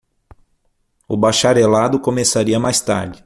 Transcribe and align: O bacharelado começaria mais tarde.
O 1.07 1.15
bacharelado 1.15 1.99
começaria 1.99 2.59
mais 2.59 2.81
tarde. 2.81 3.19